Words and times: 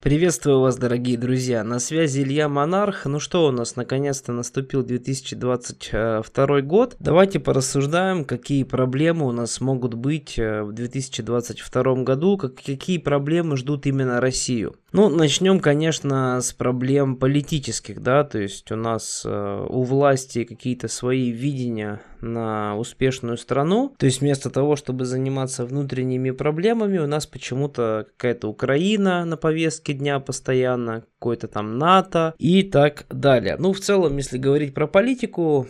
Приветствую 0.00 0.60
вас, 0.60 0.76
дорогие 0.76 1.18
друзья. 1.18 1.64
На 1.64 1.80
связи 1.80 2.20
Илья 2.20 2.48
Монарх. 2.48 3.04
Ну 3.04 3.18
что 3.18 3.48
у 3.48 3.50
нас, 3.50 3.74
наконец-то 3.74 4.30
наступил 4.30 4.84
2022 4.84 6.60
год. 6.60 6.94
Давайте 7.00 7.40
порассуждаем, 7.40 8.24
какие 8.24 8.62
проблемы 8.62 9.26
у 9.26 9.32
нас 9.32 9.60
могут 9.60 9.94
быть 9.94 10.38
э, 10.38 10.62
в 10.62 10.70
2022 10.72 11.94
году, 12.04 12.36
как, 12.36 12.54
какие 12.54 12.98
проблемы 12.98 13.56
ждут 13.56 13.86
именно 13.86 14.20
Россию. 14.20 14.76
Ну, 14.92 15.10
начнем, 15.10 15.60
конечно, 15.60 16.40
с 16.40 16.54
проблем 16.54 17.16
политических, 17.16 18.00
да, 18.00 18.24
то 18.24 18.38
есть 18.38 18.72
у 18.72 18.76
нас 18.76 19.22
э, 19.26 19.66
у 19.68 19.82
власти 19.82 20.44
какие-то 20.44 20.88
свои 20.88 21.30
видения 21.30 22.00
на 22.22 22.74
успешную 22.76 23.36
страну, 23.36 23.94
то 23.98 24.06
есть 24.06 24.22
вместо 24.22 24.48
того, 24.48 24.76
чтобы 24.76 25.04
заниматься 25.04 25.66
внутренними 25.66 26.30
проблемами, 26.30 26.98
у 26.98 27.06
нас 27.06 27.26
почему-то 27.26 28.06
какая-то 28.16 28.48
Украина 28.48 29.26
на 29.26 29.36
повестке 29.36 29.87
дня 29.92 30.20
постоянно, 30.20 31.04
какой-то 31.18 31.48
там 31.48 31.78
НАТО 31.78 32.34
и 32.38 32.62
так 32.62 33.06
далее. 33.10 33.56
Ну, 33.58 33.72
в 33.72 33.80
целом, 33.80 34.16
если 34.16 34.38
говорить 34.38 34.74
про 34.74 34.86
политику, 34.86 35.66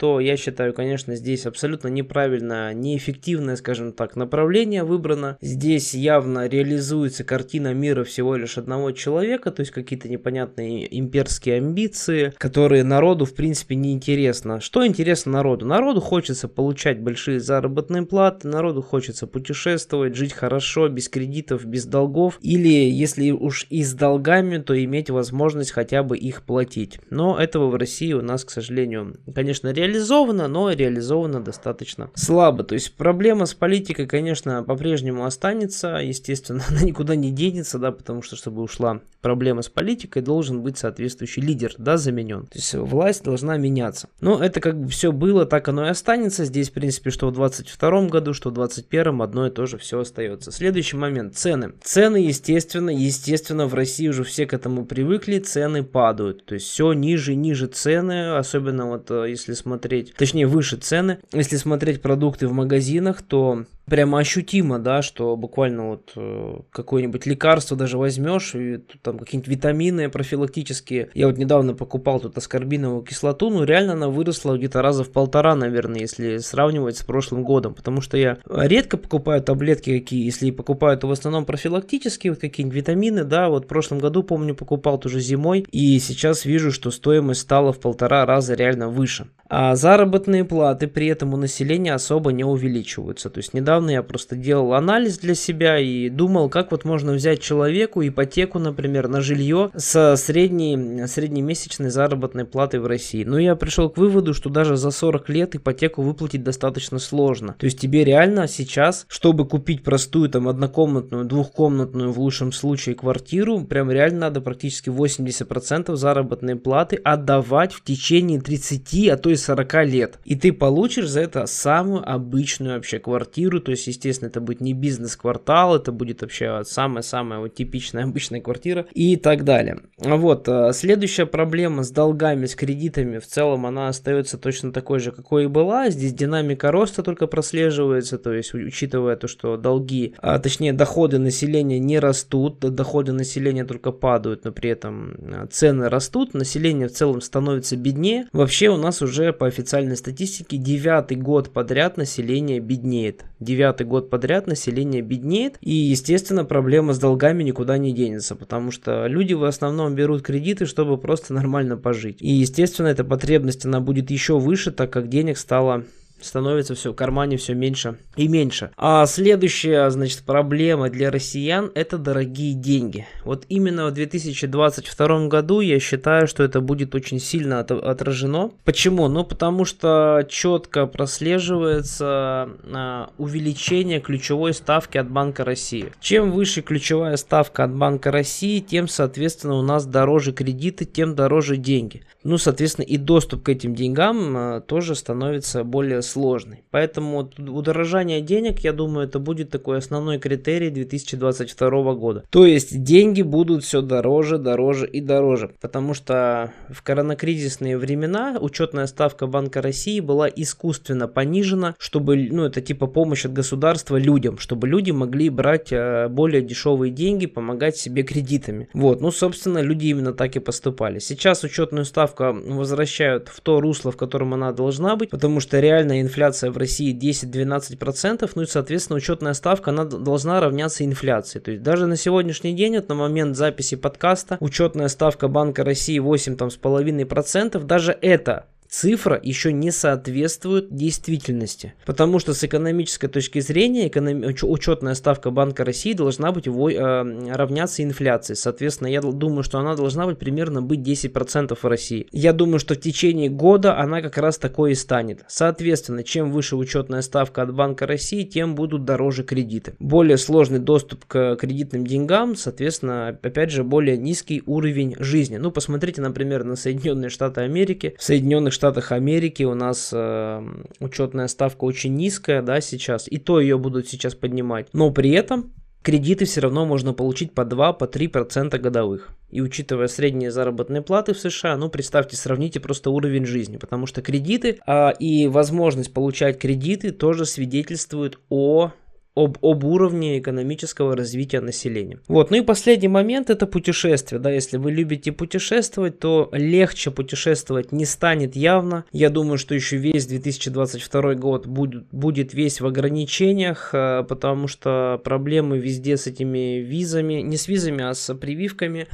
то 0.00 0.18
я 0.18 0.38
считаю, 0.38 0.72
конечно, 0.72 1.14
здесь 1.14 1.44
абсолютно 1.44 1.88
неправильно, 1.88 2.72
неэффективное, 2.72 3.56
скажем 3.56 3.92
так, 3.92 4.16
направление 4.16 4.82
выбрано. 4.82 5.36
Здесь 5.42 5.92
явно 5.92 6.48
реализуется 6.48 7.22
картина 7.22 7.74
мира 7.74 8.02
всего 8.04 8.34
лишь 8.34 8.56
одного 8.56 8.92
человека, 8.92 9.50
то 9.50 9.60
есть 9.60 9.72
какие-то 9.72 10.08
непонятные 10.08 10.98
имперские 10.98 11.56
амбиции, 11.56 12.32
которые 12.38 12.82
народу, 12.82 13.26
в 13.26 13.34
принципе, 13.34 13.74
не 13.74 13.92
интересно. 13.92 14.62
Что 14.62 14.86
интересно 14.86 15.32
народу? 15.32 15.66
Народу 15.66 16.00
хочется 16.00 16.48
получать 16.48 17.02
большие 17.02 17.38
заработные 17.38 18.06
платы, 18.06 18.48
народу 18.48 18.80
хочется 18.80 19.26
путешествовать, 19.26 20.16
жить 20.16 20.32
хорошо, 20.32 20.88
без 20.88 21.10
кредитов, 21.10 21.66
без 21.66 21.84
долгов, 21.84 22.38
или 22.40 22.90
если 22.90 23.32
уж 23.32 23.66
и 23.68 23.84
с 23.84 23.92
долгами, 23.92 24.56
то 24.56 24.82
иметь 24.82 25.10
возможность 25.10 25.72
хотя 25.72 26.02
бы 26.02 26.16
их 26.16 26.42
платить. 26.44 27.00
Но 27.10 27.38
этого 27.38 27.66
в 27.66 27.74
России 27.74 28.14
у 28.14 28.22
нас, 28.22 28.46
к 28.46 28.50
сожалению, 28.50 29.18
конечно, 29.34 29.68
реализуется 29.68 29.89
реализовано, 29.90 30.48
но 30.48 30.70
реализовано 30.70 31.40
достаточно 31.40 32.10
слабо. 32.14 32.64
То 32.64 32.74
есть 32.74 32.94
проблема 32.94 33.46
с 33.46 33.54
политикой, 33.54 34.06
конечно, 34.06 34.62
по-прежнему 34.62 35.24
останется, 35.24 35.96
естественно, 35.96 36.62
она 36.68 36.82
никуда 36.82 37.16
не 37.16 37.30
денется, 37.30 37.78
да, 37.78 37.92
потому 37.92 38.22
что, 38.22 38.36
чтобы 38.36 38.62
ушла 38.62 39.00
проблема 39.20 39.62
с 39.62 39.68
политикой, 39.68 40.22
должен 40.22 40.62
быть 40.62 40.78
соответствующий 40.78 41.42
лидер, 41.42 41.74
да, 41.78 41.96
заменен. 41.96 42.46
То 42.46 42.58
есть 42.58 42.74
власть 42.74 43.24
должна 43.24 43.56
меняться. 43.56 44.08
Но 44.20 44.42
это 44.42 44.60
как 44.60 44.80
бы 44.80 44.88
все 44.88 45.12
было, 45.12 45.44
так 45.44 45.68
оно 45.68 45.86
и 45.86 45.90
останется. 45.90 46.44
Здесь, 46.44 46.70
в 46.70 46.72
принципе, 46.72 47.10
что 47.10 47.28
в 47.28 47.32
22 47.32 48.06
году, 48.06 48.32
что 48.32 48.50
в 48.50 48.54
21 48.54 49.20
одно 49.20 49.46
и 49.46 49.50
то 49.50 49.66
же 49.66 49.78
все 49.78 50.00
остается. 50.00 50.52
Следующий 50.52 50.96
момент. 50.96 51.36
Цены. 51.36 51.72
Цены, 51.82 52.16
естественно, 52.16 52.90
естественно, 52.90 53.66
в 53.66 53.74
России 53.74 54.08
уже 54.08 54.24
все 54.24 54.46
к 54.46 54.54
этому 54.54 54.84
привыкли, 54.84 55.38
цены 55.38 55.82
падают. 55.82 56.44
То 56.46 56.54
есть 56.54 56.66
все 56.66 56.92
ниже 56.92 57.32
и 57.32 57.36
ниже 57.36 57.66
цены, 57.66 58.36
особенно 58.36 58.86
вот 58.88 59.10
э, 59.10 59.26
если 59.28 59.52
смотреть 59.52 59.79
смотреть, 59.80 60.14
точнее 60.14 60.46
выше 60.46 60.76
цены. 60.76 61.18
Если 61.32 61.56
смотреть 61.56 62.02
продукты 62.02 62.46
в 62.46 62.52
магазинах, 62.52 63.22
то 63.22 63.64
прямо 63.90 64.20
ощутимо, 64.20 64.78
да, 64.78 65.02
что 65.02 65.36
буквально 65.36 65.90
вот 65.90 66.12
э, 66.16 66.60
какое-нибудь 66.70 67.26
лекарство 67.26 67.76
даже 67.76 67.98
возьмешь, 67.98 68.54
и 68.54 68.78
там 69.02 69.18
какие-нибудь 69.18 69.48
витамины 69.48 70.08
профилактические. 70.08 71.10
Я 71.14 71.26
вот 71.26 71.36
недавно 71.36 71.74
покупал 71.74 72.20
тут 72.20 72.38
аскорбиновую 72.38 73.02
кислоту, 73.02 73.50
ну 73.50 73.64
реально 73.64 73.92
она 73.94 74.08
выросла 74.08 74.56
где-то 74.56 74.80
раза 74.80 75.04
в 75.04 75.10
полтора, 75.10 75.54
наверное, 75.56 76.00
если 76.00 76.38
сравнивать 76.38 76.96
с 76.96 77.04
прошлым 77.04 77.42
годом, 77.42 77.74
потому 77.74 78.00
что 78.00 78.16
я 78.16 78.38
редко 78.48 78.96
покупаю 78.96 79.42
таблетки 79.42 79.98
какие, 79.98 80.24
если 80.24 80.46
и 80.46 80.52
покупаю, 80.52 80.96
то 80.96 81.08
в 81.08 81.12
основном 81.12 81.44
профилактические, 81.44 82.32
вот 82.32 82.40
какие-нибудь 82.40 82.76
витамины, 82.76 83.24
да, 83.24 83.48
вот 83.48 83.64
в 83.64 83.68
прошлом 83.68 83.98
году, 83.98 84.22
помню, 84.22 84.54
покупал 84.54 84.98
тоже 84.98 85.20
зимой, 85.20 85.66
и 85.72 85.98
сейчас 85.98 86.44
вижу, 86.44 86.70
что 86.70 86.92
стоимость 86.92 87.40
стала 87.40 87.72
в 87.72 87.80
полтора 87.80 88.24
раза 88.24 88.54
реально 88.54 88.88
выше. 88.88 89.26
А 89.52 89.74
заработные 89.74 90.44
платы 90.44 90.86
при 90.86 91.08
этом 91.08 91.34
у 91.34 91.36
населения 91.36 91.92
особо 91.92 92.30
не 92.30 92.44
увеличиваются. 92.44 93.30
То 93.30 93.38
есть 93.38 93.52
недавно 93.52 93.79
я 93.88 94.02
просто 94.02 94.36
делал 94.36 94.74
анализ 94.74 95.18
для 95.18 95.34
себя 95.34 95.78
и 95.78 96.08
думал, 96.08 96.48
как 96.50 96.70
вот 96.72 96.84
можно 96.84 97.12
взять 97.12 97.40
человеку 97.40 98.06
ипотеку, 98.06 98.58
например, 98.58 99.08
на 99.08 99.20
жилье 99.20 99.70
с 99.74 100.16
средней, 100.16 101.06
среднемесячной 101.06 101.90
заработной 101.90 102.44
платой 102.44 102.80
в 102.80 102.86
России. 102.86 103.24
Но 103.24 103.38
я 103.38 103.56
пришел 103.56 103.88
к 103.88 103.96
выводу, 103.96 104.34
что 104.34 104.50
даже 104.50 104.76
за 104.76 104.90
40 104.90 105.28
лет 105.30 105.54
ипотеку 105.54 106.02
выплатить 106.02 106.42
достаточно 106.42 106.98
сложно. 106.98 107.54
То 107.58 107.64
есть 107.64 107.78
тебе 107.78 108.04
реально 108.04 108.48
сейчас, 108.48 109.06
чтобы 109.08 109.46
купить 109.46 109.82
простую 109.82 110.28
там 110.28 110.48
однокомнатную, 110.48 111.24
двухкомнатную 111.24 112.12
в 112.12 112.18
лучшем 112.18 112.52
случае 112.52 112.94
квартиру, 112.94 113.64
прям 113.64 113.90
реально 113.90 114.20
надо 114.20 114.40
практически 114.40 114.90
80% 114.90 115.94
заработной 115.96 116.56
платы 116.56 116.96
отдавать 116.96 117.72
в 117.72 117.82
течение 117.82 118.40
30, 118.40 119.08
а 119.08 119.16
то 119.16 119.30
и 119.30 119.36
40 119.36 119.84
лет. 119.86 120.18
И 120.24 120.34
ты 120.34 120.52
получишь 120.52 121.08
за 121.08 121.20
это 121.20 121.46
самую 121.46 122.08
обычную 122.08 122.74
вообще 122.74 122.98
квартиру. 122.98 123.60
То 123.70 123.74
есть, 123.74 123.86
естественно, 123.86 124.30
это 124.30 124.40
будет 124.40 124.60
не 124.60 124.74
бизнес-квартал, 124.74 125.76
это 125.76 125.92
будет 125.92 126.22
вообще 126.22 126.62
самая-самая 126.64 127.38
вот 127.38 127.54
типичная 127.54 128.02
обычная 128.02 128.40
квартира 128.40 128.86
и 128.94 129.14
так 129.14 129.44
далее. 129.44 129.82
Вот, 129.96 130.48
э, 130.48 130.72
следующая 130.72 131.24
проблема 131.24 131.84
с 131.84 131.92
долгами, 131.92 132.46
с 132.46 132.56
кредитами, 132.56 133.20
в 133.20 133.28
целом 133.28 133.66
она 133.66 133.86
остается 133.86 134.38
точно 134.38 134.72
такой 134.72 134.98
же, 134.98 135.12
какой 135.12 135.44
и 135.44 135.46
была. 135.46 135.88
Здесь 135.88 136.12
динамика 136.12 136.72
роста 136.72 137.04
только 137.04 137.28
прослеживается, 137.28 138.18
то 138.18 138.32
есть, 138.32 138.54
учитывая 138.54 139.14
то, 139.14 139.28
что 139.28 139.56
долги, 139.56 140.16
а 140.18 140.40
точнее, 140.40 140.72
доходы 140.72 141.20
населения 141.20 141.78
не 141.78 142.00
растут, 142.00 142.58
доходы 142.58 143.12
населения 143.12 143.64
только 143.64 143.92
падают, 143.92 144.44
но 144.44 144.50
при 144.50 144.70
этом 144.70 145.12
э, 145.12 145.46
цены 145.48 145.88
растут, 145.88 146.34
население 146.34 146.88
в 146.88 146.92
целом 146.92 147.20
становится 147.20 147.76
беднее. 147.76 148.26
Вообще 148.32 148.68
у 148.68 148.76
нас 148.76 149.00
уже 149.00 149.32
по 149.32 149.46
официальной 149.46 149.96
статистике 149.96 150.56
девятый 150.56 151.16
год 151.16 151.52
подряд 151.52 151.96
население 151.98 152.58
беднеет. 152.58 153.26
Девятый 153.40 153.86
год 153.86 154.10
подряд 154.10 154.46
население 154.46 155.00
беднеет. 155.00 155.56
И, 155.62 155.72
естественно, 155.72 156.44
проблема 156.44 156.92
с 156.92 156.98
долгами 156.98 157.42
никуда 157.42 157.78
не 157.78 157.92
денется, 157.92 158.36
потому 158.36 158.70
что 158.70 159.06
люди 159.06 159.32
в 159.32 159.44
основном 159.44 159.94
берут 159.94 160.22
кредиты, 160.22 160.66
чтобы 160.66 160.98
просто 160.98 161.32
нормально 161.32 161.78
пожить. 161.78 162.20
И, 162.20 162.28
естественно, 162.30 162.88
эта 162.88 163.02
потребность, 163.02 163.64
она 163.64 163.80
будет 163.80 164.10
еще 164.10 164.38
выше, 164.38 164.70
так 164.70 164.92
как 164.92 165.08
денег 165.08 165.38
стало 165.38 165.84
становится 166.22 166.74
все 166.74 166.92
в 166.92 166.94
кармане 166.94 167.36
все 167.36 167.54
меньше 167.54 167.96
и 168.16 168.28
меньше. 168.28 168.70
А 168.76 169.06
следующая, 169.06 169.90
значит, 169.90 170.22
проблема 170.24 170.90
для 170.90 171.10
россиян 171.10 171.70
это 171.74 171.98
дорогие 171.98 172.54
деньги. 172.54 173.06
Вот 173.24 173.44
именно 173.48 173.86
в 173.86 173.92
2022 173.92 175.28
году 175.28 175.60
я 175.60 175.78
считаю, 175.80 176.26
что 176.26 176.42
это 176.42 176.60
будет 176.60 176.94
очень 176.94 177.18
сильно 177.20 177.60
от, 177.60 177.70
отражено. 177.70 178.50
Почему? 178.64 179.08
Ну, 179.08 179.24
потому 179.24 179.64
что 179.64 180.26
четко 180.28 180.86
прослеживается 180.86 182.50
а, 182.72 183.10
увеличение 183.18 184.00
ключевой 184.00 184.54
ставки 184.54 184.98
от 184.98 185.10
Банка 185.10 185.44
России. 185.44 185.92
Чем 186.00 186.32
выше 186.32 186.62
ключевая 186.62 187.16
ставка 187.16 187.64
от 187.64 187.74
Банка 187.74 188.10
России, 188.10 188.60
тем, 188.60 188.88
соответственно, 188.88 189.54
у 189.54 189.62
нас 189.62 189.86
дороже 189.86 190.32
кредиты, 190.32 190.84
тем 190.84 191.14
дороже 191.14 191.56
деньги. 191.56 192.02
Ну, 192.22 192.38
соответственно, 192.38 192.84
и 192.84 192.96
доступ 192.96 193.44
к 193.44 193.48
этим 193.48 193.74
деньгам 193.74 194.36
а, 194.36 194.60
тоже 194.60 194.94
становится 194.94 195.64
более 195.64 196.02
сложный. 196.10 196.62
Поэтому 196.70 197.30
удорожание 197.38 198.20
денег, 198.20 198.60
я 198.60 198.72
думаю, 198.72 199.06
это 199.06 199.18
будет 199.18 199.50
такой 199.50 199.78
основной 199.78 200.18
критерий 200.18 200.70
2022 200.70 201.94
года. 201.94 202.24
То 202.30 202.46
есть 202.46 202.82
деньги 202.82 203.22
будут 203.22 203.64
все 203.64 203.80
дороже, 203.80 204.38
дороже 204.38 204.86
и 204.86 205.00
дороже. 205.00 205.52
Потому 205.60 205.94
что 205.94 206.52
в 206.68 206.82
коронакризисные 206.82 207.78
времена 207.78 208.36
учетная 208.40 208.86
ставка 208.86 209.26
Банка 209.26 209.62
России 209.62 210.00
была 210.00 210.28
искусственно 210.28 211.08
понижена, 211.08 211.74
чтобы, 211.78 212.28
ну, 212.30 212.44
это 212.44 212.60
типа 212.60 212.86
помощь 212.86 213.24
от 213.24 213.32
государства 213.32 213.96
людям, 213.96 214.38
чтобы 214.38 214.68
люди 214.68 214.90
могли 214.90 215.30
брать 215.30 215.72
э, 215.72 216.08
более 216.08 216.42
дешевые 216.42 216.92
деньги, 216.92 217.26
помогать 217.26 217.76
себе 217.76 218.02
кредитами. 218.02 218.68
Вот, 218.74 219.00
ну, 219.00 219.10
собственно, 219.10 219.58
люди 219.58 219.86
именно 219.86 220.12
так 220.12 220.36
и 220.36 220.40
поступали. 220.40 220.98
Сейчас 220.98 221.44
учетную 221.44 221.84
ставку 221.84 222.24
возвращают 222.32 223.28
в 223.28 223.40
то 223.40 223.60
русло, 223.60 223.92
в 223.92 223.96
котором 223.96 224.34
она 224.34 224.52
должна 224.52 224.96
быть, 224.96 225.10
потому 225.10 225.40
что 225.40 225.60
реально 225.60 225.99
инфляция 226.00 226.50
в 226.50 226.56
России 226.56 226.96
10-12%, 226.96 228.30
ну 228.34 228.42
и, 228.42 228.46
соответственно, 228.46 228.96
учетная 228.96 229.34
ставка, 229.34 229.70
она 229.70 229.84
должна 229.84 230.40
равняться 230.40 230.84
инфляции. 230.84 231.38
То 231.38 231.50
есть 231.52 231.62
даже 231.62 231.86
на 231.86 231.96
сегодняшний 231.96 232.54
день, 232.54 232.76
вот 232.76 232.88
на 232.88 232.94
момент 232.94 233.36
записи 233.36 233.76
подкаста, 233.76 234.36
учетная 234.40 234.88
ставка 234.88 235.28
Банка 235.28 235.64
России 235.64 236.00
8,5%, 236.00 237.62
даже 237.64 237.96
это 238.00 238.46
цифра 238.70 239.20
еще 239.22 239.52
не 239.52 239.70
соответствует 239.70 240.74
действительности. 240.74 241.74
Потому 241.84 242.18
что 242.20 242.32
с 242.32 242.44
экономической 242.44 243.08
точки 243.08 243.40
зрения 243.40 243.88
эконом... 243.88 244.22
учетная 244.42 244.94
ставка 244.94 245.30
Банка 245.30 245.64
России 245.64 245.92
должна 245.92 246.32
быть 246.32 246.46
его, 246.46 246.70
э, 246.70 247.32
равняться 247.32 247.82
инфляции. 247.82 248.34
Соответственно, 248.34 248.88
я 248.88 249.00
думаю, 249.00 249.42
что 249.42 249.58
она 249.58 249.74
должна 249.74 250.06
быть 250.06 250.18
примерно 250.18 250.62
быть 250.62 250.80
10% 250.80 251.58
в 251.60 251.64
России. 251.64 252.06
Я 252.12 252.32
думаю, 252.32 252.60
что 252.60 252.74
в 252.74 252.80
течение 252.80 253.28
года 253.28 253.76
она 253.76 254.00
как 254.00 254.16
раз 254.18 254.38
такой 254.38 254.72
и 254.72 254.74
станет. 254.74 255.24
Соответственно, 255.26 256.04
чем 256.04 256.30
выше 256.30 256.56
учетная 256.56 257.02
ставка 257.02 257.42
от 257.42 257.52
Банка 257.52 257.86
России, 257.86 258.22
тем 258.22 258.54
будут 258.54 258.84
дороже 258.84 259.24
кредиты. 259.24 259.74
Более 259.80 260.16
сложный 260.16 260.60
доступ 260.60 261.04
к 261.06 261.36
кредитным 261.36 261.84
деньгам, 261.84 262.36
соответственно, 262.36 263.08
опять 263.08 263.50
же, 263.50 263.64
более 263.64 263.96
низкий 263.96 264.42
уровень 264.46 264.94
жизни. 264.98 265.38
Ну, 265.38 265.50
посмотрите, 265.50 266.00
например, 266.00 266.44
на 266.44 266.54
Соединенные 266.54 267.10
Штаты 267.10 267.40
Америки. 267.40 267.96
В 267.98 268.04
Соединенных 268.04 268.52
Штатах 268.60 268.92
Америки 268.92 269.42
у 269.42 269.54
нас 269.54 269.88
э, 269.90 270.46
учетная 270.80 271.28
ставка 271.28 271.64
очень 271.64 271.94
низкая, 271.94 272.42
да, 272.42 272.60
сейчас. 272.60 273.10
И 273.10 273.16
то 273.16 273.40
ее 273.40 273.56
будут 273.56 273.88
сейчас 273.88 274.14
поднимать. 274.14 274.66
Но 274.74 274.90
при 274.90 275.12
этом 275.12 275.50
кредиты 275.80 276.26
все 276.26 276.42
равно 276.42 276.66
можно 276.66 276.92
получить 276.92 277.32
по 277.32 277.40
2-3% 277.40 277.78
по 277.78 277.84
3% 277.84 278.58
годовых. 278.58 279.12
И 279.30 279.40
учитывая 279.40 279.86
средние 279.86 280.30
заработные 280.30 280.82
платы 280.82 281.14
в 281.14 281.18
США, 281.18 281.56
ну 281.56 281.70
представьте, 281.70 282.18
сравните 282.18 282.60
просто 282.60 282.90
уровень 282.90 283.24
жизни, 283.24 283.56
потому 283.56 283.86
что 283.86 284.02
кредиты 284.02 284.58
а, 284.66 284.90
и 284.90 285.26
возможность 285.26 285.94
получать 285.94 286.38
кредиты 286.38 286.90
тоже 286.90 287.24
свидетельствуют 287.24 288.18
о 288.28 288.72
об, 289.14 289.38
об 289.42 289.64
уровне 289.64 290.18
экономического 290.18 290.96
развития 290.96 291.40
населения. 291.40 291.98
Вот, 292.08 292.30
ну 292.30 292.36
и 292.36 292.40
последний 292.42 292.88
момент 292.88 293.28
это 293.28 293.46
путешествие, 293.46 294.20
да, 294.20 294.30
если 294.30 294.56
вы 294.56 294.70
любите 294.70 295.12
путешествовать, 295.12 295.98
то 295.98 296.28
легче 296.32 296.90
путешествовать 296.90 297.72
не 297.72 297.84
станет 297.84 298.36
явно. 298.36 298.84
Я 298.92 299.10
думаю, 299.10 299.38
что 299.38 299.54
еще 299.54 299.76
весь 299.76 300.06
2022 300.06 301.14
год 301.14 301.46
будет, 301.46 301.84
будет 301.90 302.34
весь 302.34 302.60
в 302.60 302.66
ограничениях, 302.66 303.70
э, 303.72 304.04
потому 304.08 304.46
что 304.46 305.00
проблемы 305.02 305.58
везде 305.58 305.96
с 305.96 306.06
этими 306.06 306.58
визами, 306.60 307.14
не 307.14 307.36
с 307.36 307.48
визами, 307.48 307.84
а 307.84 307.94
с 307.94 308.14
прививками. 308.14 308.86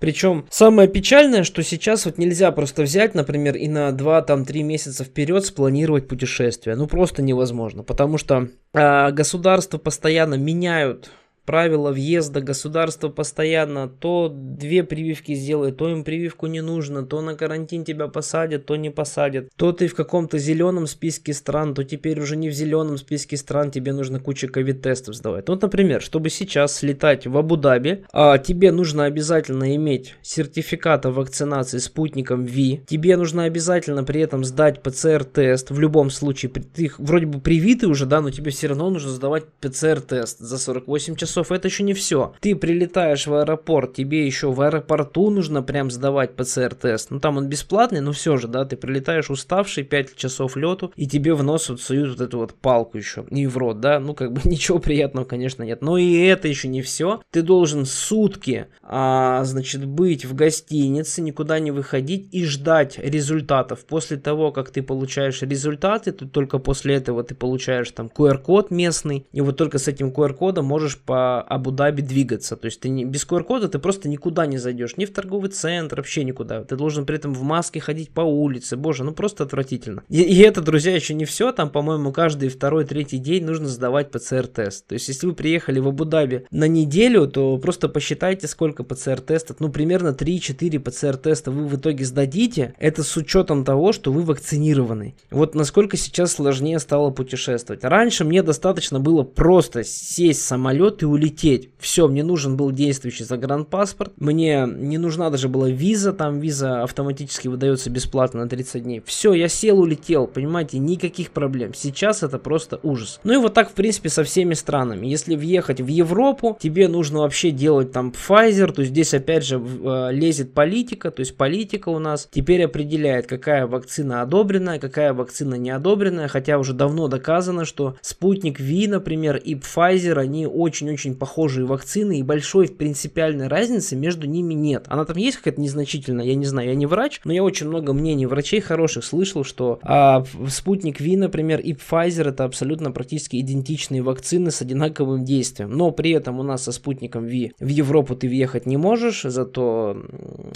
Причем 0.00 0.46
самое 0.50 0.88
печальное, 0.88 1.44
что 1.44 1.62
сейчас 1.62 2.06
вот 2.06 2.18
нельзя 2.18 2.50
просто 2.52 2.82
взять, 2.82 3.14
например, 3.14 3.56
и 3.56 3.68
на 3.68 3.90
2-3 3.90 4.62
месяца 4.62 5.04
вперед 5.04 5.44
спланировать 5.44 6.08
путешествие. 6.08 6.74
Ну 6.76 6.86
просто 6.86 7.22
невозможно, 7.22 7.82
потому 7.82 8.18
что 8.18 8.48
э, 8.72 9.10
государство 9.10 9.57
государства 9.58 9.78
постоянно 9.78 10.34
меняют 10.34 11.10
правила 11.48 11.92
въезда 11.92 12.42
государство 12.42 13.08
постоянно 13.08 13.88
то 13.88 14.28
две 14.30 14.84
прививки 14.84 15.32
сделает, 15.32 15.78
то 15.78 15.88
им 15.88 16.04
прививку 16.04 16.46
не 16.46 16.60
нужно, 16.60 17.06
то 17.06 17.22
на 17.22 17.36
карантин 17.36 17.84
тебя 17.84 18.06
посадят, 18.08 18.66
то 18.66 18.76
не 18.76 18.90
посадят, 18.90 19.48
то 19.56 19.72
ты 19.72 19.86
в 19.86 19.94
каком-то 19.94 20.36
зеленом 20.36 20.86
списке 20.86 21.32
стран, 21.32 21.72
то 21.72 21.84
теперь 21.84 22.20
уже 22.20 22.36
не 22.36 22.50
в 22.50 22.52
зеленом 22.52 22.98
списке 22.98 23.38
стран, 23.38 23.70
тебе 23.70 23.94
нужно 23.94 24.20
куча 24.20 24.46
ковид-тестов 24.46 25.14
сдавать. 25.14 25.48
Вот, 25.48 25.62
например, 25.62 26.02
чтобы 26.02 26.28
сейчас 26.28 26.76
слетать 26.76 27.26
в 27.26 27.34
Абу-Даби, 27.38 28.04
а, 28.12 28.36
тебе 28.36 28.70
нужно 28.70 29.06
обязательно 29.06 29.74
иметь 29.74 30.16
сертификат 30.20 31.06
о 31.06 31.12
вакцинации 31.12 31.78
спутником 31.78 32.44
Ви, 32.44 32.82
тебе 32.86 33.16
нужно 33.16 33.44
обязательно 33.44 34.04
при 34.04 34.20
этом 34.20 34.44
сдать 34.44 34.82
ПЦР-тест, 34.82 35.70
в 35.70 35.80
любом 35.80 36.10
случае, 36.10 36.52
ты 36.52 36.92
вроде 36.98 37.24
бы 37.24 37.40
привитый 37.40 37.88
уже, 37.88 38.04
да, 38.04 38.20
но 38.20 38.30
тебе 38.30 38.50
все 38.50 38.66
равно 38.66 38.90
нужно 38.90 39.12
сдавать 39.12 39.44
ПЦР-тест 39.62 40.40
за 40.40 40.58
48 40.58 41.16
часов 41.16 41.37
часов 41.38 41.52
это 41.52 41.68
еще 41.68 41.82
не 41.82 41.94
все. 41.94 42.34
Ты 42.40 42.56
прилетаешь 42.56 43.26
в 43.26 43.34
аэропорт, 43.34 43.94
тебе 43.94 44.26
еще 44.26 44.50
в 44.50 44.60
аэропорту 44.60 45.30
нужно 45.30 45.62
прям 45.62 45.90
сдавать 45.90 46.34
ПЦР-тест. 46.34 47.10
Ну 47.10 47.20
там 47.20 47.36
он 47.36 47.48
бесплатный, 47.48 48.00
но 48.00 48.12
все 48.12 48.36
же, 48.36 48.48
да, 48.48 48.64
ты 48.64 48.76
прилетаешь 48.76 49.30
уставший, 49.30 49.84
5 49.84 50.16
часов 50.16 50.56
лету, 50.56 50.92
и 50.96 51.06
тебе 51.06 51.34
в 51.34 51.42
нос 51.42 51.68
вот 51.68 51.80
суют 51.80 52.10
вот 52.10 52.20
эту 52.20 52.38
вот 52.38 52.54
палку 52.54 52.98
еще, 52.98 53.24
и 53.30 53.46
в 53.46 53.56
рот, 53.56 53.80
да, 53.80 54.00
ну 54.00 54.14
как 54.14 54.32
бы 54.32 54.40
ничего 54.48 54.78
приятного, 54.78 55.24
конечно, 55.24 55.62
нет. 55.62 55.82
Но 55.82 55.98
и 55.98 56.16
это 56.18 56.48
еще 56.48 56.68
не 56.68 56.82
все. 56.82 57.20
Ты 57.30 57.42
должен 57.42 57.84
сутки, 57.84 58.66
а, 58.82 59.44
значит, 59.44 59.84
быть 59.84 60.24
в 60.24 60.34
гостинице, 60.34 61.22
никуда 61.22 61.58
не 61.58 61.70
выходить 61.70 62.28
и 62.32 62.44
ждать 62.44 62.98
результатов. 62.98 63.84
После 63.86 64.16
того, 64.16 64.50
как 64.52 64.70
ты 64.70 64.82
получаешь 64.82 65.42
результаты, 65.42 66.12
то 66.12 66.26
только 66.26 66.58
после 66.58 66.96
этого 66.96 67.22
ты 67.22 67.34
получаешь 67.34 67.90
там 67.90 68.06
QR-код 68.06 68.70
местный, 68.70 69.26
и 69.32 69.40
вот 69.40 69.56
только 69.56 69.78
с 69.78 69.88
этим 69.88 70.10
QR-кодом 70.10 70.64
можешь 70.64 70.98
по 70.98 71.17
Абу-Даби 71.42 72.02
двигаться. 72.02 72.56
То 72.56 72.66
есть 72.66 72.80
ты 72.80 72.88
не, 72.88 73.04
без 73.04 73.26
QR-кода 73.26 73.68
ты 73.68 73.78
просто 73.78 74.08
никуда 74.08 74.46
не 74.46 74.58
зайдешь, 74.58 74.96
ни 74.96 75.04
в 75.04 75.12
торговый 75.12 75.50
центр, 75.50 75.96
вообще 75.96 76.24
никуда. 76.24 76.64
Ты 76.64 76.76
должен 76.76 77.06
при 77.06 77.16
этом 77.16 77.34
в 77.34 77.42
маске 77.42 77.80
ходить 77.80 78.10
по 78.10 78.20
улице. 78.20 78.76
Боже, 78.76 79.04
ну 79.04 79.12
просто 79.12 79.44
отвратительно. 79.44 80.02
И, 80.08 80.22
и 80.22 80.40
это, 80.40 80.60
друзья, 80.60 80.94
еще 80.94 81.14
не 81.14 81.24
все. 81.24 81.52
Там, 81.52 81.70
по-моему, 81.70 82.12
каждый 82.12 82.48
второй, 82.48 82.84
третий 82.84 83.18
день 83.18 83.44
нужно 83.44 83.66
сдавать 83.68 84.10
ПЦР-тест. 84.10 84.86
То 84.86 84.94
есть 84.94 85.08
если 85.08 85.26
вы 85.26 85.34
приехали 85.34 85.78
в 85.78 85.88
Абу-Даби 85.88 86.46
на 86.50 86.68
неделю, 86.68 87.26
то 87.26 87.56
просто 87.58 87.88
посчитайте, 87.88 88.46
сколько 88.48 88.84
ПЦР-тестов. 88.84 89.58
Ну, 89.60 89.70
примерно 89.70 90.08
3-4 90.08 90.78
ПЦР-теста 90.78 91.50
вы 91.50 91.66
в 91.66 91.76
итоге 91.76 92.04
сдадите. 92.04 92.74
Это 92.78 93.02
с 93.02 93.16
учетом 93.16 93.64
того, 93.64 93.92
что 93.92 94.12
вы 94.12 94.22
вакцинированы. 94.22 95.14
Вот 95.30 95.54
насколько 95.54 95.96
сейчас 95.96 96.32
сложнее 96.32 96.78
стало 96.78 97.10
путешествовать. 97.10 97.84
Раньше 97.84 98.24
мне 98.24 98.42
достаточно 98.42 99.00
было 99.00 99.22
просто 99.22 99.84
сесть 99.84 100.40
в 100.40 100.44
самолет 100.44 101.02
и 101.02 101.06
улететь. 101.08 101.70
Все, 101.78 102.08
мне 102.08 102.22
нужен 102.22 102.56
был 102.56 102.70
действующий 102.70 103.24
загранпаспорт. 103.24 104.12
Мне 104.18 104.66
не 104.66 104.98
нужна 104.98 105.30
даже 105.30 105.48
была 105.48 105.68
виза. 105.70 106.12
Там 106.12 106.40
виза 106.40 106.82
автоматически 106.82 107.48
выдается 107.48 107.90
бесплатно 107.90 108.42
на 108.42 108.48
30 108.48 108.82
дней. 108.82 109.02
Все, 109.04 109.32
я 109.32 109.48
сел, 109.48 109.80
улетел. 109.80 110.26
Понимаете, 110.26 110.78
никаких 110.78 111.30
проблем. 111.30 111.74
Сейчас 111.74 112.22
это 112.22 112.38
просто 112.38 112.78
ужас. 112.82 113.20
Ну 113.24 113.32
и 113.32 113.36
вот 113.36 113.54
так, 113.54 113.70
в 113.70 113.74
принципе, 113.74 114.08
со 114.08 114.24
всеми 114.24 114.54
странами. 114.54 115.06
Если 115.06 115.36
въехать 115.36 115.80
в 115.80 115.86
Европу, 115.86 116.58
тебе 116.60 116.88
нужно 116.88 117.20
вообще 117.20 117.50
делать 117.50 117.92
там 117.92 118.12
Pfizer. 118.12 118.72
То 118.72 118.82
есть 118.82 118.92
здесь 118.92 119.14
опять 119.14 119.44
же 119.44 119.58
э, 119.58 120.08
лезет 120.12 120.52
политика. 120.52 121.10
То 121.10 121.20
есть 121.20 121.36
политика 121.36 121.88
у 121.88 121.98
нас 121.98 122.28
теперь 122.30 122.64
определяет, 122.64 123.26
какая 123.26 123.66
вакцина 123.66 124.22
одобренная, 124.22 124.78
какая 124.78 125.12
вакцина 125.14 125.54
не 125.54 125.70
одобренная. 125.70 126.28
Хотя 126.28 126.58
уже 126.58 126.72
давно 126.72 127.08
доказано, 127.08 127.64
что 127.64 127.96
спутник 128.00 128.60
Ви, 128.60 128.86
например, 128.88 129.36
и 129.36 129.54
Pfizer, 129.54 130.18
они 130.18 130.46
очень-очень 130.46 130.97
очень 130.98 131.14
похожие 131.14 131.64
вакцины, 131.64 132.18
и 132.18 132.22
большой 132.24 132.66
принципиальной 132.68 133.46
разницы 133.46 133.94
между 133.94 134.26
ними 134.26 134.54
нет. 134.54 134.86
Она 134.88 135.04
там 135.04 135.16
есть 135.16 135.36
какая-то 135.36 135.60
незначительная, 135.60 136.24
я 136.24 136.34
не 136.34 136.44
знаю, 136.44 136.68
я 136.68 136.74
не 136.74 136.86
врач, 136.86 137.20
но 137.24 137.32
я 137.32 137.44
очень 137.44 137.68
много 137.68 137.92
мнений 137.92 138.26
врачей 138.26 138.60
хороших 138.60 139.04
слышал, 139.04 139.44
что 139.44 139.78
а, 139.82 140.24
спутник 140.48 141.00
Ви, 141.00 141.16
например, 141.16 141.60
и 141.60 141.72
Pfizer 141.72 142.30
это 142.30 142.44
абсолютно 142.44 142.90
практически 142.90 143.40
идентичные 143.40 144.02
вакцины 144.02 144.50
с 144.50 144.60
одинаковым 144.60 145.24
действием. 145.24 145.70
Но 145.70 145.92
при 145.92 146.10
этом 146.10 146.40
у 146.40 146.42
нас 146.42 146.64
со 146.64 146.72
спутником 146.72 147.26
Ви 147.26 147.52
в 147.60 147.68
Европу 147.68 148.16
ты 148.16 148.28
въехать 148.28 148.66
не 148.66 148.76
можешь, 148.76 149.22
зато 149.22 149.96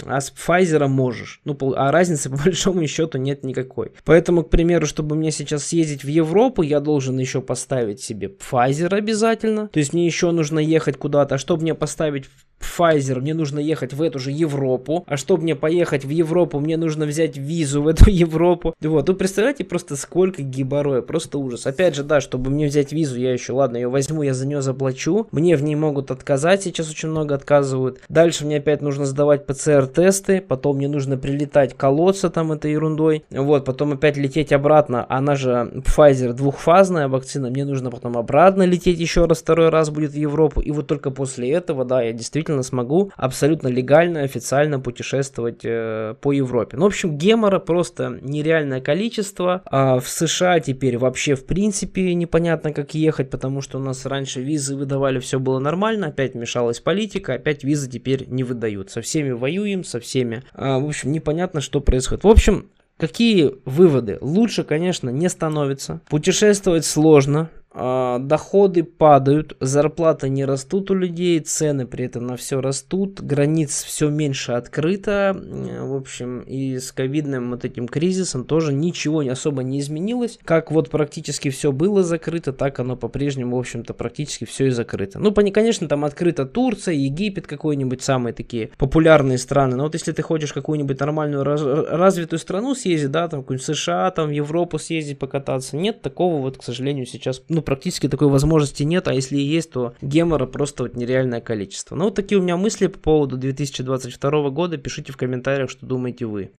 а 0.05 0.19
с 0.19 0.33
Pfizer 0.33 0.87
можешь. 0.87 1.39
Ну, 1.45 1.57
а 1.75 1.91
разницы 1.91 2.29
по 2.29 2.35
большому 2.35 2.85
счету 2.87 3.17
нет 3.17 3.43
никакой. 3.43 3.91
Поэтому, 4.03 4.43
к 4.43 4.49
примеру, 4.49 4.85
чтобы 4.85 5.15
мне 5.15 5.31
сейчас 5.31 5.67
съездить 5.67 6.03
в 6.03 6.07
Европу, 6.09 6.63
я 6.63 6.81
должен 6.81 7.17
еще 7.17 7.41
поставить 7.41 8.01
себе 8.01 8.27
Pfizer 8.27 8.93
обязательно. 8.93 9.69
То 9.69 9.79
есть 9.79 9.93
мне 9.93 10.05
еще 10.05 10.32
нужно 10.33 10.59
ехать 10.59 10.97
куда-то, 10.97 11.35
а 11.35 11.37
чтобы 11.37 11.61
мне 11.63 11.75
поставить 11.75 12.29
Pfizer, 12.63 13.19
мне 13.19 13.33
нужно 13.33 13.59
ехать 13.59 13.93
в 13.93 14.01
эту 14.01 14.19
же 14.19 14.31
Европу, 14.31 15.03
а 15.07 15.17
чтобы 15.17 15.43
мне 15.43 15.55
поехать 15.55 16.05
в 16.05 16.09
Европу, 16.09 16.59
мне 16.59 16.77
нужно 16.77 17.05
взять 17.05 17.37
визу 17.37 17.81
в 17.81 17.87
эту 17.87 18.09
Европу. 18.09 18.73
Вот, 18.81 19.09
вы 19.09 19.15
представляете 19.15 19.63
просто 19.63 19.95
сколько 19.95 20.41
гибороя, 20.41 21.01
просто 21.01 21.37
ужас. 21.37 21.67
Опять 21.67 21.95
же, 21.95 22.03
да, 22.03 22.21
чтобы 22.21 22.51
мне 22.51 22.67
взять 22.67 22.91
визу, 22.91 23.19
я 23.19 23.33
еще, 23.33 23.53
ладно, 23.53 23.77
ее 23.77 23.89
возьму, 23.89 24.23
я 24.23 24.33
за 24.33 24.47
нее 24.47 24.61
заплачу, 24.61 25.27
мне 25.31 25.55
в 25.55 25.63
ней 25.63 25.75
могут 25.75 26.11
отказать, 26.11 26.63
сейчас 26.63 26.89
очень 26.89 27.09
много 27.09 27.35
отказывают. 27.35 27.99
Дальше 28.09 28.45
мне 28.45 28.57
опять 28.57 28.81
нужно 28.81 29.05
сдавать 29.05 29.45
ПЦР-тесты, 29.45 30.41
потом 30.41 30.77
мне 30.77 30.87
нужно 30.87 31.17
прилетать, 31.17 31.75
колоться 31.75 32.29
там 32.29 32.51
этой 32.51 32.71
ерундой, 32.71 33.25
вот, 33.29 33.65
потом 33.65 33.93
опять 33.93 34.17
лететь 34.17 34.51
обратно, 34.53 35.05
она 35.09 35.35
же 35.35 35.83
Pfizer 35.85 36.33
двухфазная 36.33 37.07
вакцина, 37.07 37.49
мне 37.49 37.65
нужно 37.65 37.91
потом 37.91 38.17
обратно 38.17 38.63
лететь 38.63 38.99
еще 38.99 39.25
раз, 39.25 39.39
второй 39.39 39.69
раз 39.69 39.89
будет 39.89 40.11
в 40.11 40.17
Европу, 40.17 40.61
и 40.61 40.71
вот 40.71 40.87
только 40.87 41.11
после 41.11 41.51
этого, 41.51 41.85
да, 41.85 42.01
я 42.01 42.13
действительно 42.13 42.52
действительно 42.53 42.63
смогу 42.63 43.11
абсолютно 43.15 43.67
легально, 43.67 44.21
официально 44.21 44.79
путешествовать 44.79 45.61
э, 45.63 46.15
по 46.21 46.31
Европе. 46.31 46.77
Ну, 46.77 46.83
в 46.83 46.87
общем, 46.87 47.17
гемора 47.17 47.59
просто 47.59 48.19
нереальное 48.21 48.81
количество. 48.81 49.61
А 49.65 49.99
в 49.99 50.07
США 50.07 50.59
теперь 50.59 50.97
вообще 50.97 51.35
в 51.35 51.45
принципе 51.45 52.13
непонятно, 52.13 52.71
как 52.71 52.93
ехать, 52.93 53.29
потому 53.29 53.61
что 53.61 53.77
у 53.77 53.81
нас 53.81 54.05
раньше 54.05 54.41
визы 54.41 54.75
выдавали, 54.75 55.19
все 55.19 55.39
было 55.39 55.59
нормально, 55.59 56.07
опять 56.07 56.35
мешалась 56.35 56.79
политика, 56.79 57.33
опять 57.33 57.63
визы 57.63 57.89
теперь 57.89 58.25
не 58.27 58.43
выдают. 58.43 58.91
Со 58.91 59.01
всеми 59.01 59.31
воюем, 59.31 59.83
со 59.83 59.99
всеми. 59.99 60.43
А, 60.53 60.79
в 60.79 60.85
общем, 60.85 61.11
непонятно, 61.11 61.61
что 61.61 61.81
происходит. 61.81 62.23
В 62.23 62.27
общем, 62.27 62.69
Какие 62.97 63.55
выводы? 63.65 64.17
Лучше, 64.21 64.63
конечно, 64.63 65.09
не 65.09 65.27
становится. 65.27 66.01
Путешествовать 66.09 66.85
сложно. 66.85 67.49
А, 67.75 68.19
доходы 68.19 68.83
падают, 68.83 69.57
зарплаты 69.59 70.29
не 70.29 70.45
растут 70.45 70.91
у 70.91 70.93
людей, 70.93 71.39
цены 71.39 71.87
при 71.87 72.05
этом 72.05 72.27
на 72.27 72.37
все 72.37 72.61
растут, 72.61 73.19
границ 73.19 73.83
все 73.83 74.09
меньше 74.09 74.51
открыто, 74.51 75.35
в 75.35 75.95
общем, 75.95 76.41
и 76.41 76.77
с 76.77 76.91
ковидным 76.91 77.49
вот 77.49 77.65
этим 77.65 77.87
кризисом 77.87 78.45
тоже 78.45 78.73
ничего 78.73 79.23
особо 79.29 79.63
не 79.63 79.79
изменилось, 79.79 80.37
как 80.43 80.71
вот 80.71 80.91
практически 80.91 81.49
все 81.49 81.71
было 81.71 82.03
закрыто, 82.03 82.53
так 82.53 82.79
оно 82.79 82.95
по-прежнему, 82.95 83.55
в 83.55 83.59
общем-то, 83.59 83.95
практически 83.95 84.45
все 84.45 84.67
и 84.67 84.69
закрыто. 84.69 85.17
Ну, 85.17 85.31
конечно, 85.31 85.87
там 85.87 86.05
открыта 86.05 86.45
Турция, 86.45 86.93
Египет 86.93 87.47
какой-нибудь, 87.47 88.03
самые 88.03 88.33
такие 88.33 88.69
популярные 88.77 89.39
страны, 89.39 89.75
но 89.75 89.83
вот 89.83 89.95
если 89.95 90.11
ты 90.11 90.21
хочешь 90.21 90.53
какую-нибудь 90.53 90.99
нормальную 90.99 91.43
раз 91.43 91.63
развитую 91.63 92.39
страну 92.39 92.75
съездить, 92.75 93.11
да, 93.11 93.27
там 93.27 93.43
США, 93.57 94.11
там 94.11 94.29
Европу 94.29 94.77
съездить 94.77 95.17
покататься, 95.17 95.75
нет 95.75 96.01
такого 96.01 96.39
вот, 96.39 96.57
к 96.57 96.63
сожалению, 96.63 97.05
сейчас, 97.07 97.41
ну, 97.49 97.62
практически 97.65 98.07
такой 98.07 98.27
возможности 98.27 98.83
нет, 98.83 99.07
а 99.07 99.13
если 99.13 99.37
и 99.37 99.41
есть, 99.41 99.71
то 99.71 99.93
гемора 100.01 100.45
просто 100.45 100.83
вот 100.83 100.95
нереальное 100.95 101.41
количество. 101.41 101.95
Ну, 101.95 102.05
вот 102.05 102.15
такие 102.15 102.39
у 102.39 102.43
меня 102.43 102.57
мысли 102.57 102.87
по 102.87 102.99
поводу 102.99 103.37
2022 103.37 104.49
года. 104.49 104.77
Пишите 104.77 105.11
в 105.11 105.17
комментариях, 105.17 105.69
что 105.69 105.85
думаете 105.85 106.25
вы. 106.25 106.51